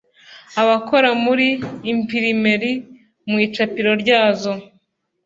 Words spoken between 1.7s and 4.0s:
imprimerie mu icapiro